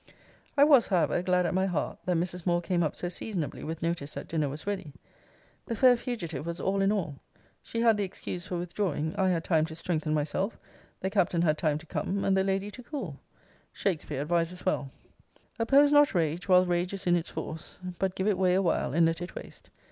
I 0.57 0.63
was, 0.63 0.87
however, 0.87 1.21
glad 1.21 1.45
at 1.45 1.53
my 1.53 1.67
heart 1.67 1.99
that 2.05 2.17
Mrs. 2.17 2.43
Moore 2.43 2.63
came 2.63 2.81
up 2.81 2.95
so 2.95 3.07
seasonably 3.07 3.63
with 3.63 3.83
notice 3.83 4.15
that 4.15 4.27
dinner 4.27 4.49
was 4.49 4.65
ready. 4.65 4.93
The 5.67 5.75
fair 5.75 5.95
fugitive 5.95 6.43
was 6.43 6.59
all 6.59 6.81
in 6.81 6.91
all. 6.91 7.19
She 7.61 7.81
had 7.81 7.97
the 7.97 8.03
excuse 8.03 8.47
for 8.47 8.57
withdrawing, 8.57 9.15
I 9.15 9.29
had 9.29 9.43
time 9.43 9.67
to 9.67 9.75
strengthen 9.75 10.15
myself; 10.15 10.57
the 11.01 11.11
Captain 11.11 11.43
had 11.43 11.59
time 11.59 11.77
to 11.77 11.85
come; 11.85 12.23
and 12.25 12.35
the 12.35 12.43
lady 12.43 12.71
to 12.71 12.81
cool. 12.81 13.19
Shakspeare 13.71 14.21
advises 14.21 14.65
well: 14.65 14.89
Oppose 15.59 15.91
not 15.91 16.15
rage, 16.15 16.49
whilst 16.49 16.67
rage 16.67 16.93
is 16.93 17.05
in 17.05 17.15
its 17.15 17.29
force; 17.29 17.77
But 17.99 18.15
give 18.15 18.27
it 18.27 18.39
way 18.39 18.55
awhile, 18.55 18.93
and 18.95 19.05
let 19.05 19.21
it 19.21 19.35
waste. 19.35 19.69